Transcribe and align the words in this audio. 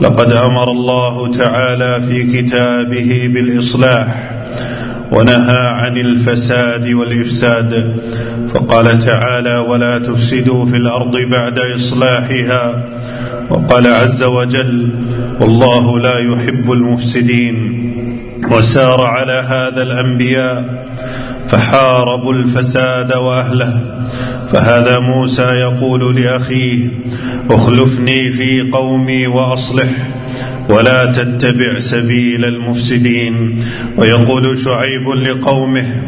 لقد 0.00 0.32
أمر 0.32 0.70
الله 0.70 1.30
تعالى 1.30 2.02
في 2.08 2.42
كتابه 2.42 3.30
بالإصلاح 3.34 4.30
ونهى 5.12 5.66
عن 5.68 5.96
الفساد 5.96 6.92
والإفساد 6.92 7.96
فقال 8.54 8.98
تعالى 8.98 9.56
ولا 9.58 9.98
تفسدوا 9.98 10.66
في 10.66 10.76
الأرض 10.76 11.16
بعد 11.16 11.58
إصلاحها 11.58 12.84
وقال 13.50 13.86
عز 13.86 14.22
وجل 14.22 14.88
والله 15.40 15.98
لا 16.00 16.18
يحب 16.18 16.72
المفسدين 16.72 17.80
وسار 18.52 19.00
على 19.00 19.44
هذا 19.48 19.82
الأنبياء 19.82 20.84
فحاربوا 21.54 22.32
الفساد 22.32 23.12
وأهله. 23.12 23.82
فهذا 24.52 24.98
موسى 24.98 25.42
يقول 25.42 26.16
لأخيه 26.16 26.88
اخلفني 27.50 28.30
في 28.30 28.70
قومي 28.70 29.26
وأصلح 29.26 29.90
ولا 30.68 31.06
تتبع 31.06 31.80
سبيل 31.80 32.44
المفسدين. 32.44 33.64
ويقول 33.96 34.58
شعيب 34.58 35.08
لقومه 35.08 36.02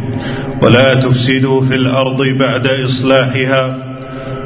ولا 0.62 0.94
تفسدوا 0.94 1.60
في 1.60 1.74
الأرض 1.74 2.22
بعد 2.22 2.66
إصلاحها. 2.66 3.78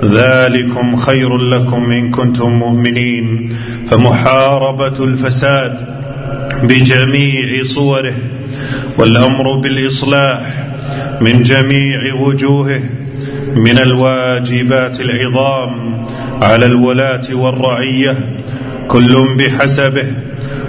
ذلكم 0.05 0.97
خير 0.97 1.37
لكم 1.37 1.93
إن 1.93 2.11
كنتم 2.11 2.51
مؤمنين. 2.51 3.57
فمحاربة 3.91 5.05
الفساد 5.05 6.01
بجميع 6.63 7.65
صوره 7.65 8.17
والأمر 8.99 9.57
بالإصلاح 9.63 10.70
من 11.21 11.43
جميع 11.43 12.15
وجوهه 12.15 12.81
من 13.55 13.79
الواجبات 13.79 15.01
العظام 15.01 16.07
على 16.43 16.67
الولاة 16.67 17.35
والرعية 17.35 18.17
كل 18.89 19.37
بحسبه 19.39 20.07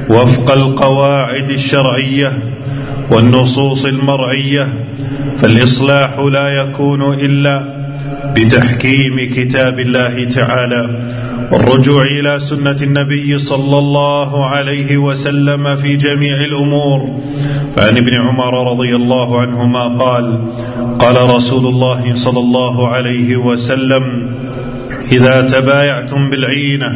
وفق 0.10 0.52
القواعد 0.52 1.50
الشرعية 1.50 2.32
والنصوص 3.12 3.86
المرعية 3.86 4.68
فالإصلاح 5.42 6.20
لا 6.20 6.50
يكون 6.50 7.14
إلا 7.14 7.82
بتحكيم 8.36 9.20
كتاب 9.34 9.80
الله 9.80 10.24
تعالى 10.24 11.02
والرجوع 11.52 12.04
إلى 12.04 12.40
سنة 12.40 12.78
النبي 12.82 13.40
صلى 13.40 13.78
الله 13.78 14.46
عليه 14.46 14.98
وسلم 14.98 15.76
في 15.76 15.96
جميع 15.96 16.38
الأمور. 16.38 17.22
فعن 17.76 17.98
ابن 17.98 18.14
عمر 18.14 18.72
رضي 18.72 18.96
الله 18.96 19.42
عنهما 19.42 19.88
قال 19.88 20.26
قال 21.00 21.30
رسول 21.36 21.66
الله 21.66 22.16
صلى 22.16 22.40
الله 22.40 22.88
عليه 22.88 23.36
وسلم 23.36 24.04
إذا 25.12 25.42
تبايعتم 25.42 26.30
بالعينة 26.30 26.92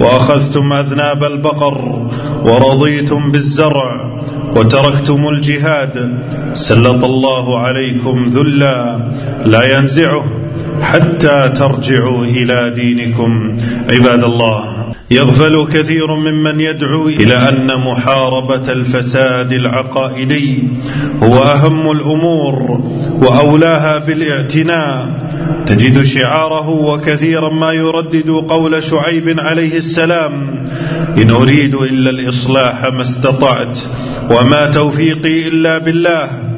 وأخذتم 0.00 0.72
أذناب 0.72 1.24
البقر 1.24 2.08
ورضيتم 2.42 3.32
بالزرع 3.32 4.20
وتركتم 4.56 5.28
الجهاد 5.28 6.18
سلط 6.54 7.04
الله 7.04 7.58
عليكم 7.58 8.30
ذلا 8.32 9.08
لا 9.44 9.78
ينزعه. 9.78 10.43
حتى 10.82 11.52
ترجعوا 11.56 12.24
إلى 12.24 12.72
دينكم. 12.76 13.56
عباد 13.90 14.24
الله 14.24 14.84
يغفل 15.10 15.66
كثير 15.72 16.16
ممن 16.16 16.60
يدعو 16.60 17.08
إلى 17.08 17.48
أن 17.48 17.66
محاربة 17.66 18.72
الفساد 18.72 19.52
العقائدي 19.52 20.68
هو 21.22 21.42
أهم 21.42 21.90
الأمور 21.90 22.80
وأولاها 23.18 23.98
بالاعتناء. 23.98 25.24
تجد 25.66 26.02
شعاره 26.02 26.68
وكثيرا 26.68 27.50
ما 27.52 27.72
يردد 27.72 28.30
قول 28.30 28.84
شعيب 28.84 29.40
عليه 29.40 29.78
السلام 29.78 30.64
إن 31.22 31.30
أريد 31.30 31.74
إلا 31.74 32.10
الإصلاح 32.10 32.84
ما 32.84 33.02
استطعت 33.02 33.78
وما 34.30 34.66
توفيقي 34.66 35.48
إلا 35.48 35.78
بالله. 35.78 36.53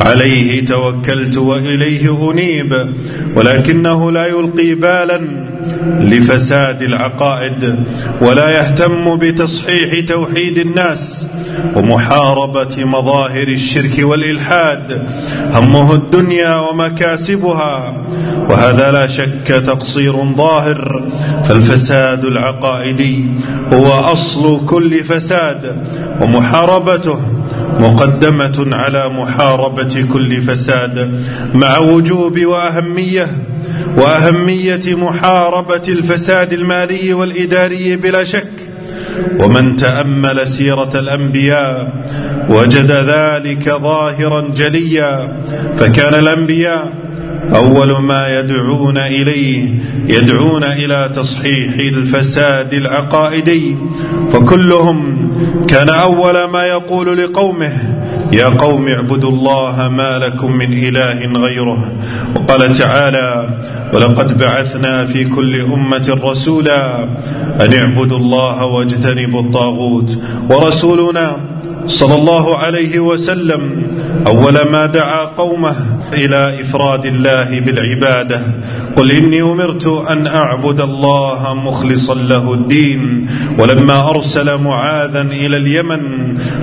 عليه 0.00 0.66
توكلت 0.66 1.36
وإليه 1.36 2.30
أنيب 2.30 2.94
ولكنه 3.36 4.12
لا 4.12 4.26
يلقي 4.26 4.74
بالا 4.74 5.20
لفساد 6.00 6.82
العقائد 6.82 7.84
ولا 8.20 8.50
يهتم 8.50 9.16
بتصحيح 9.16 10.06
توحيد 10.08 10.58
الناس 10.58 11.26
ومحاربة 11.76 12.84
مظاهر 12.84 13.48
الشرك 13.48 13.96
والإلحاد. 13.98 15.06
همه 15.52 15.94
الدنيا 15.94 16.56
ومكاسبها 16.56 18.06
وهذا 18.48 18.92
لا 18.92 19.06
شك 19.06 19.46
تقصير 19.46 20.34
ظاهر. 20.34 21.04
فالفساد 21.48 22.24
العقائدي 22.24 23.24
هو 23.72 23.92
أصل 23.92 24.66
كل 24.66 25.04
فساد 25.04 25.86
ومحاربته 26.20 27.18
مقدمة 27.78 28.66
على 28.76 29.08
محاربة 29.08 30.06
كل 30.12 30.42
فساد 30.42 31.20
مع 31.54 31.78
وجوب 31.78 32.44
وأهمية 32.44 33.26
وأهمية 33.96 34.94
محاربة 34.94 35.82
الفساد 35.88 36.52
المالي 36.52 37.12
والإداري 37.14 37.96
بلا 37.96 38.24
شك. 38.24 38.70
ومن 39.38 39.76
تأمل 39.76 40.48
سيرة 40.48 40.90
الأنبياء 40.94 41.92
وجد 42.48 42.90
ذلك 42.90 43.68
ظاهرا 43.82 44.40
جليا 44.56 45.42
فكان 45.76 46.14
الأنبياء 46.14 46.92
أول 47.54 48.02
ما 48.02 48.38
يدعون 48.38 48.98
إليه 48.98 49.74
يدعون 50.08 50.64
إلى 50.64 51.10
تصحيح 51.16 51.74
الفساد 51.78 52.74
العقائدي 52.74 53.76
فكلهم 54.32 55.29
كان 55.68 55.88
أول 55.88 56.44
ما 56.44 56.64
يقول 56.64 57.18
لقومه 57.18 57.72
يا 58.32 58.46
قوم 58.46 58.88
اعبدوا 58.88 59.30
الله 59.30 59.88
ما 59.88 60.18
لكم 60.18 60.52
من 60.52 60.72
إله 60.72 61.38
غيره. 61.38 61.92
وقال 62.36 62.72
تعالى 62.72 63.58
ولقد 63.94 64.38
بعثنا 64.38 65.06
في 65.06 65.24
كل 65.24 65.60
أمة 65.60 66.18
رسولا 66.24 67.04
أن 67.60 67.74
اعبدوا 67.74 68.18
الله 68.18 68.64
واجتنبوا 68.64 69.40
الطاغوت. 69.40 70.18
ورسولنا 70.50 71.36
صلى 71.86 72.14
الله 72.14 72.56
عليه 72.56 73.00
وسلم 73.00 73.82
أول 74.26 74.54
ما 74.72 74.86
دعا 74.86 75.24
قومه 75.24 75.76
إلى 76.14 76.60
إفراد 76.60 77.06
الله 77.06 77.60
بالعبادة 77.60 78.42
قل 78.96 79.10
إني 79.10 79.42
أمرت 79.42 79.86
أن 79.86 80.26
أعبد 80.26 80.80
الله 80.80 81.54
مخلصا 81.54 82.14
له 82.14 82.54
الدين 82.54 83.26
ولما 83.58 84.10
أرسل 84.10 84.58
معاذا 84.58 85.22
إلى 85.22 85.56
اليمن 85.56 86.00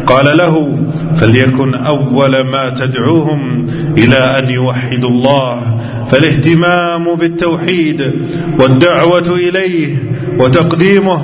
قال 0.05 0.37
له 0.37 0.79
فليكن 1.15 1.75
أول 1.75 2.41
ما 2.41 2.69
تدعوهم 2.69 3.67
إلى 3.97 4.39
أن 4.39 4.49
يوحدوا 4.49 5.09
الله 5.09 5.77
فالاهتمام 6.11 7.15
بالتوحيد 7.15 8.13
والدعوة 8.59 9.35
إليه 9.35 10.11
وتقديمه 10.39 11.21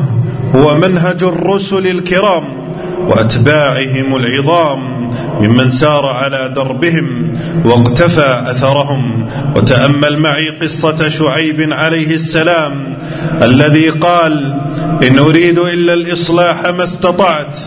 هو 0.56 0.78
منهج 0.78 1.24
الرسل 1.24 1.88
الكرام. 1.88 2.63
وأتباعهم 3.00 4.16
العظام 4.16 5.10
ممن 5.40 5.72
سار 5.72 6.06
على 6.06 6.54
دربهم 6.56 7.34
واقتفى 7.66 8.44
أثرهم 8.50 9.28
وتأمل 9.56 10.18
معي 10.18 10.50
قصة 10.50 11.10
شعيب 11.10 11.74
عليه 11.74 12.16
السلام 12.16 12.98
الذي 13.42 13.90
قال 13.90 14.62
إن 15.08 15.20
أريد 15.20 15.60
إلا 15.60 15.94
الإصلاح 15.94 16.66
ما 16.66 16.84
استطعت 16.84 17.58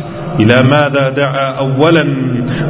إلى 0.41 0.62
ماذا 0.62 1.09
دعا 1.09 1.59
أولا 1.59 2.06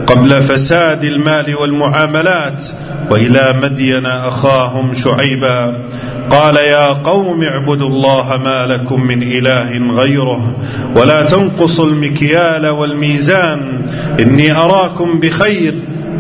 قبل 0.06 0.42
فساد 0.42 1.04
المال 1.04 1.56
والمعاملات 1.56 2.62
وإلى 3.10 3.54
مدين 3.62 4.06
أخاهم 4.06 4.94
شعيبا؟ 4.94 5.82
قال 6.30 6.56
يا 6.56 6.86
قوم 6.86 7.42
اعبدوا 7.42 7.88
الله 7.88 8.40
ما 8.44 8.66
لكم 8.66 9.02
من 9.02 9.22
إله 9.22 9.92
غيره 9.92 10.56
ولا 10.96 11.22
تنقصوا 11.22 11.86
المكيال 11.86 12.66
والميزان. 12.66 13.86
إني 14.20 14.52
أراكم 14.52 15.20
بخير 15.20 15.74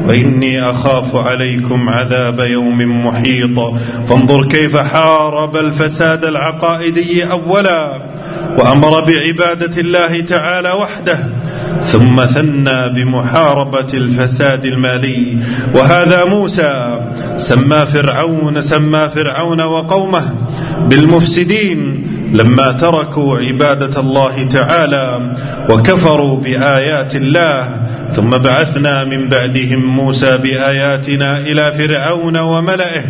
وإني 0.06 0.70
أخاف 0.70 1.16
عليكم 1.16 1.88
عذاب 1.88 2.40
يوم 2.40 3.06
محيط. 3.06 3.74
فانظر 4.08 4.44
كيف 4.44 4.76
حارب 4.76 5.56
الفساد 5.56 6.24
العقائدي 6.24 7.30
أولا. 7.30 8.02
وأمر 8.58 9.00
بعبادة 9.00 9.80
الله 9.80 10.20
تعالى 10.20 10.70
وحده 10.70 11.18
ثم 11.86 12.24
ثنى 12.24 12.88
بمحاربة 12.88 13.86
الفساد 13.94 14.66
المالي. 14.66 15.38
وهذا 15.74 16.24
موسى 16.24 17.00
سمى 17.36 17.86
فرعون 17.86 18.62
سمى 18.62 19.08
فرعون 19.14 19.60
وقومه 19.60 20.34
بالمفسدين 20.88 22.06
لما 22.32 22.72
تركوا 22.72 23.38
عبادة 23.38 24.00
الله 24.00 24.42
تعالى 24.42 25.32
وكفروا 25.70 26.40
بآيات 26.40 27.14
الله. 27.14 27.68
ثم 28.12 28.30
بعثنا 28.30 29.04
من 29.04 29.28
بعدهم 29.28 29.84
موسى 29.84 30.38
بآياتنا 30.38 31.38
إلى 31.38 31.72
فرعون 31.78 32.36
وملئه. 32.36 33.04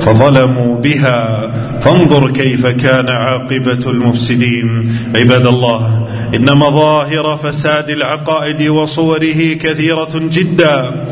فظلموا 0.00 0.76
بها. 0.76 1.50
فانظر 1.80 2.30
كيف 2.30 2.66
كان 2.66 3.08
عاقبة 3.08 3.90
المفسدين. 3.90 4.96
عباد 5.16 5.46
الله 5.46 6.08
إن 6.34 6.56
مظاهر 6.56 7.38
فساد 7.42 7.90
العقائد 7.90 8.68
وصوره 8.68 9.52
كثيرة 9.60 10.10
جدا. 10.14 11.06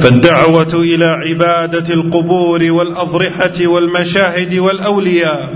فالدعوة 0.00 0.74
إلى 0.74 1.04
عبادة 1.04 1.94
القبور 1.94 2.64
والأضرحة 2.70 3.66
والمشاهد 3.66 4.54
والأولياء. 4.54 5.54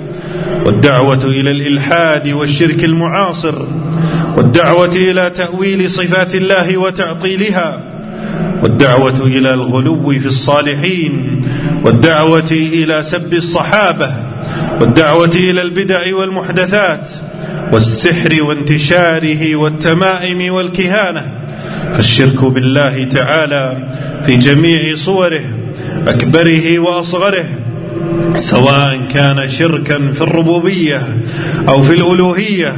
والدعوة 0.65 1.25
إلى 1.25 1.51
الإلحاد 1.51 2.29
والشرك 2.29 2.85
المعاصر. 2.85 3.67
والدعوة 4.37 4.97
إلى 4.97 5.31
تأويل 5.31 5.91
صفات 5.91 6.35
الله 6.35 6.77
وتعطيلها. 6.77 7.88
والدعوة 8.63 9.27
إلى 9.27 9.55
الغلو 9.55 10.11
في 10.11 10.27
الصالحين 10.27 11.43
والدعوة 11.85 12.51
إلى 12.51 13.03
سب 13.03 13.35
الصحابة 13.35 14.13
والدعوة 14.81 15.31
إلى 15.35 15.63
البدع 15.63 16.17
والمحدثات 16.17 17.09
والسحر 17.73 18.43
وانتشاره 18.43 19.57
والتمائم 19.57 20.55
والكهانة. 20.55 21.35
فالشرك 21.93 22.45
بالله 22.45 23.05
تعالى 23.05 23.89
في 24.27 24.37
جميع 24.37 24.97
صوره 24.97 25.45
أكبره 26.07 26.79
وأصغره. 26.79 27.45
سواء 28.37 29.01
كان 29.13 29.49
شركا 29.49 30.13
في 30.13 30.21
الربوبية 30.21 31.21
أو 31.69 31.83
في 31.83 31.95
الألوهية 31.95 32.77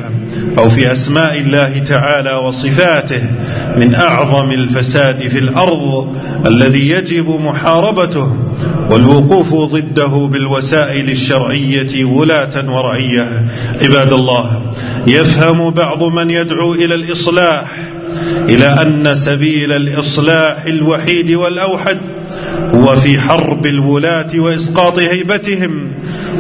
أو 0.58 0.70
في 0.70 0.92
أسماء 0.92 1.40
الله 1.40 1.78
تعالى 1.78 2.32
وصفاته 2.34 3.22
من 3.76 3.94
أعظم 3.94 4.50
الفساد 4.50 5.20
في 5.20 5.38
الأرض 5.38 6.16
الذي 6.46 6.90
يجب 6.90 7.28
محاربته 7.28 8.36
والوقوف 8.90 9.54
ضده 9.54 10.28
بالوسائل 10.32 11.10
الشرعية 11.10 12.04
ولاة 12.04 12.70
ورعية. 12.70 13.46
عباد 13.82 14.12
الله 14.12 14.72
يفهم 15.06 15.70
بعض 15.70 16.02
من 16.02 16.30
يدعو 16.30 16.74
إلى 16.74 16.94
الإصلاح 16.94 17.66
إلى 18.48 18.66
أن 18.66 19.16
سبيل 19.16 19.72
الإصلاح 19.72 20.64
الوحيد 20.66 21.30
والأوحد. 21.30 21.98
هو 22.74 22.96
في 22.96 23.20
حرب 23.20 23.66
الولاة 23.66 24.28
وإسقاط 24.34 24.98
هيبتهم 24.98 25.92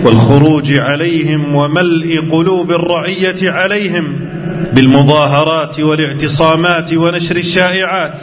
والخروج 0.04 0.72
عليهم 0.72 1.54
وملء 1.54 2.24
قلوب 2.30 2.70
الرعية 2.72 3.50
عليهم 3.50 4.30
بالمظاهرات 4.72 5.80
والاعتصامات 5.80 6.92
ونشر 6.94 7.36
الشائعات 7.36 8.20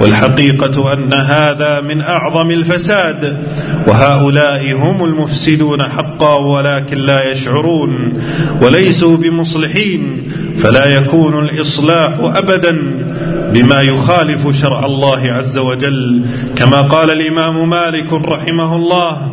والحقيقة 0.00 0.92
أن 0.92 1.12
هذا 1.12 1.80
من 1.80 2.00
أعظم 2.00 2.50
الفساد 2.50 3.44
وهؤلاء 3.86 4.72
هم 4.72 5.04
المفسدون 5.04 5.82
حقا 5.82 6.34
ولكن 6.38 6.98
لا 6.98 7.32
يشعرون 7.32 8.22
وليسوا 8.62 9.16
بمصلحين 9.16 10.32
فلا 10.58 10.86
يكون 10.86 11.44
الإصلاح 11.44 12.12
أبدا 12.20 13.03
بما 13.54 13.82
يخالف 13.82 14.60
شرع 14.60 14.86
الله 14.86 15.32
عز 15.32 15.58
وجل. 15.58 16.26
كما 16.56 16.80
قال 16.82 17.10
الإمام 17.10 17.70
مالك 17.70 18.12
رحمه 18.12 18.76
الله 18.76 19.30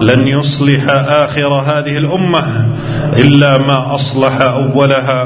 لن 0.00 0.28
يصلح 0.28 0.84
آخر 1.24 1.52
هذه 1.52 1.98
الأمة 1.98 2.68
إلا 3.16 3.58
ما 3.58 3.94
أصلح 3.94 4.40
أولها. 4.40 5.20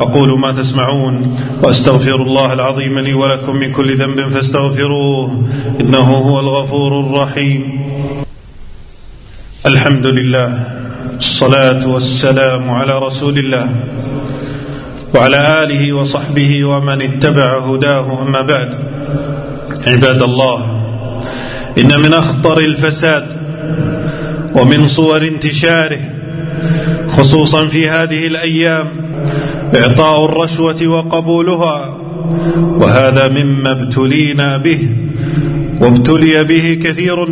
أقول 0.00 0.38
ما 0.38 0.52
تسمعون 0.52 1.38
وأستغفر 1.62 2.14
الله 2.14 2.52
العظيم 2.52 2.98
لي 2.98 3.14
ولكم 3.14 3.56
من 3.56 3.72
كل 3.72 3.96
ذنب 3.96 4.20
فاستغفروه 4.20 5.44
إنه 5.80 5.98
هو 5.98 6.40
الغفور 6.40 7.00
الرحيم. 7.00 7.62
الحمد 9.66 10.06
لله 10.06 10.64
الصلاة 11.18 11.88
والسلام 11.88 12.70
على 12.70 12.98
رسول 12.98 13.38
الله. 13.38 13.68
وعلى 15.14 15.64
آله 15.64 15.92
وصحبه 15.92 16.64
ومن 16.64 17.02
اتبع 17.02 17.58
هداه 17.58 18.22
أما 18.22 18.40
بعد. 18.40 18.74
عباد 19.86 20.22
الله 20.22 20.82
إن 21.78 22.00
من 22.00 22.14
أخطر 22.14 22.58
الفساد 22.58 23.26
ومن 24.54 24.86
صور 24.86 25.22
انتشاره 25.22 26.00
خصوصا 27.08 27.66
في 27.66 27.88
هذه 27.88 28.26
الأيام 28.26 28.88
إعطاء 29.74 30.24
الرشوة 30.24 30.86
وقبولها 30.86 31.96
وهذا 32.54 33.28
مما 33.28 33.70
ابتلينا 33.72 34.56
به 34.56 34.96
وابتلي 35.80 36.44
به 36.44 36.78
كثير 36.82 37.28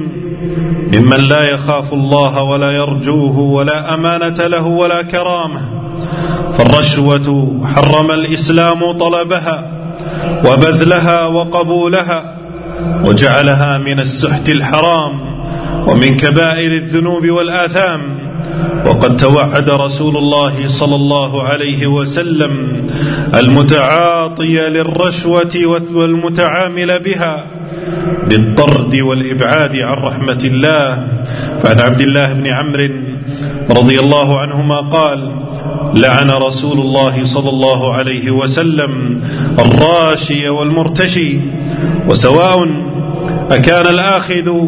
ممن 0.93 1.21
لا 1.21 1.51
يخاف 1.51 1.93
الله 1.93 2.43
ولا 2.43 2.71
يرجوه 2.71 3.39
ولا 3.39 3.95
أمانة 3.95 4.47
له 4.47 4.67
ولا 4.67 5.03
كرامة. 5.03 5.80
فالرشوة 6.59 7.59
حرم 7.75 8.11
الإسلام 8.11 8.93
طلبها 8.93 9.71
وبذلها 10.45 11.27
وقبولها 11.27 12.37
وجعلها 13.05 13.79
من 13.79 14.01
السحت 14.01 14.49
الحرام 14.49 15.21
ومن 15.89 16.17
كبائر 16.17 16.73
الذنوب 16.73 17.31
والآثام 17.31 18.19
وقد 18.87 19.17
توعد 19.17 19.71
رسول 19.71 20.17
الله 20.17 20.69
صلى 20.69 20.95
الله 20.95 21.43
عليه 21.43 21.87
وسلم 21.87 22.87
المتعاطي 23.35 24.69
للرشوة 24.69 25.81
والمتعامل 25.95 26.99
بها 26.99 27.47
بالطرد 28.29 28.95
والإبعاد 29.01 29.77
عن 29.77 29.97
رحمة 29.97 30.41
الله. 30.45 31.09
فعن 31.63 31.81
عبد 31.81 32.01
الله 32.01 32.33
بن 32.33 32.47
عمرو 32.47 32.89
رضي 33.71 34.01
الله 34.01 34.41
عنهما 34.41 34.81
قال 34.81 35.33
لعن 35.95 36.31
رسول 36.31 36.81
الله 36.81 37.25
صلى 37.25 37.49
الله 37.49 37.95
عليه 37.95 38.31
وسلم 38.31 39.21
الراشي 39.59 40.49
والمرتشي 40.49 41.39
وسواء 42.09 42.69
أكان 43.51 43.87
الآخذ 43.87 44.67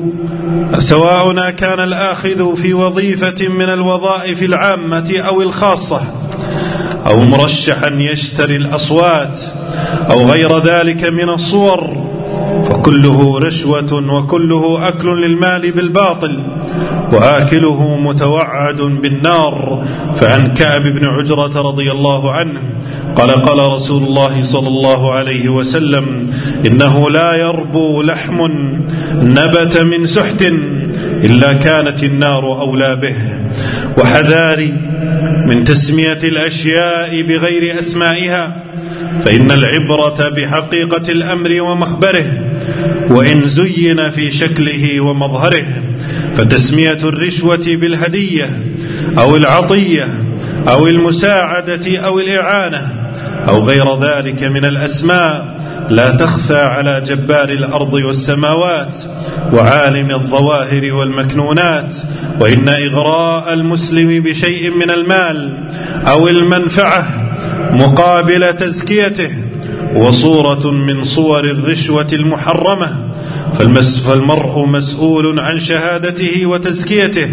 سواء 0.79 1.51
كان 1.51 1.81
الآخذ 1.81 2.57
في 2.57 2.75
وظيفة 2.75 3.49
من 3.49 3.69
الوظائف 3.69 4.43
العامة 4.43 5.15
أو 5.29 5.43
الخاصة 5.43 6.01
أو 7.07 7.21
مرشحا 7.21 7.89
يشتري 7.89 8.57
الأصوات 8.57 9.39
أو 10.11 10.27
غير 10.27 10.59
ذلك 10.59 11.05
من 11.05 11.29
الصور 11.29 12.13
فكله 12.69 13.39
رشوة 13.39 13.93
وكله 14.13 14.89
أكل 14.89 15.23
للمال 15.23 15.73
بالباطل 15.73 16.43
وآكله 17.13 18.01
متوعد 18.01 18.77
بالنار. 18.77 19.85
فعن 20.21 20.55
كعب 20.55 20.83
بن 20.83 21.07
عجرة 21.07 21.61
رضي 21.61 21.93
الله 21.93 22.33
عنه 22.33 22.61
قال 23.17 23.31
قال 23.31 23.73
رسول 23.73 24.03
الله 24.03 24.43
صلى 24.43 24.69
الله 24.69 25.13
عليه 25.13 25.49
وسلم 25.49 26.31
إنه 26.67 27.11
لا 27.11 27.35
يربو 27.35 28.03
لحم 28.03 28.49
نبت 29.15 29.77
من 29.81 30.07
سحت 30.07 30.43
إلا 31.03 31.53
كانت 31.53 32.03
النار 32.05 32.61
أولى 32.61 32.97
به. 32.97 33.17
وحذاري 33.99 34.73
من 35.47 35.65
تسمية 35.65 36.19
الأشياء 36.25 37.23
بغير 37.23 37.79
أسمائها 37.79 38.63
فإن 39.25 39.51
العبرة 39.51 40.29
بحقيقة 40.29 41.13
الأمر 41.13 41.63
ومخبره 41.63 42.53
وإن 43.11 43.49
زين 43.49 44.11
في 44.11 44.31
شكله 44.33 45.01
ومظهره 45.01 45.67
فتسمية 46.37 46.99
الرشوة 47.03 47.65
بالهدية 47.67 48.63
أو 49.19 49.37
العطية 49.37 50.09
أو 50.69 50.87
المساعدة 50.87 51.99
أو 51.99 52.21
الإعانة 52.21 53.11
أو 53.49 53.65
غير 53.65 54.01
ذلك 54.03 54.45
من 54.45 54.65
الأسماء 54.65 55.63
لا 55.91 56.11
تخفى 56.11 56.57
على 56.57 57.03
جبار 57.07 57.49
الأرض 57.49 57.93
والسماوات 57.93 58.97
وعالم 59.53 60.11
الظواهر 60.11 60.95
والمكنونات 60.95 61.95
وإن 62.41 62.69
إغراء 62.69 63.53
المسلم 63.53 64.23
بشيء 64.23 64.71
من 64.71 64.91
المال 64.91 65.69
أو 66.07 66.29
المنفعة 66.29 67.22
مقابل 67.73 68.53
تزكيته 68.53 69.31
وصورة 69.95 70.71
من 70.71 71.05
صور 71.05 71.45
الرشوة 71.45 72.07
المحرمة 72.13 73.13
فالمرء 74.07 74.65
مسؤول 74.67 75.41
عن 75.41 75.61
شهادته 75.61 76.47
وتزكيته. 76.47 77.31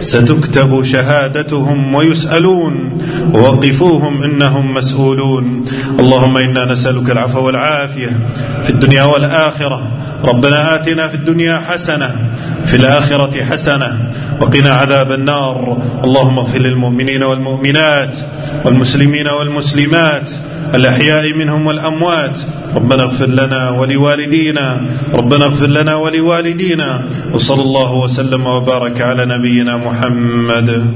ستكتب 0.00 0.84
شهادتهم 0.84 1.94
ويسألون 1.94 2.98
ووقفوهم 3.34 4.22
إنهم 4.22 4.74
مسؤولون. 4.74 5.64
اللهم 5.98 6.36
إنا 6.36 6.64
نسألك 6.64 7.10
العفو 7.10 7.46
والعافية 7.46 8.30
في 8.64 8.70
الدنيا 8.70 9.02
والآخرة. 9.02 9.92
ربنا 10.24 10.74
آتنا 10.74 11.08
في 11.08 11.14
الدنيا 11.14 11.58
حسنة 11.58 12.30
في 12.64 12.76
الآخرة 12.76 13.44
حسنة 13.44 14.10
وقنا 14.40 14.72
عذاب 14.72 15.12
النار. 15.12 15.82
اللهم 16.04 16.38
اغفر 16.38 16.58
للمؤمنين 16.58 17.22
والمؤمنات 17.22 18.16
والمسلمين 18.64 19.28
والمسلمات 19.28 20.30
الأحياء 20.74 21.32
منهم 21.34 21.66
والأموات. 21.66 22.38
ربنا 22.74 23.02
اغفر 23.02 23.26
لنا 23.26 23.70
ولوالدينا. 23.70 24.80
ربنا 25.14 25.44
اغفر 25.44 25.66
لنا 25.66 25.94
ولوالدينا. 25.94 27.08
وصلى 27.32 27.62
الله 27.62 27.94
وسلم 27.94 28.46
وبارك 28.46 29.00
على 29.00 29.26
نبينا 29.26 29.76
محمد. 29.76 30.94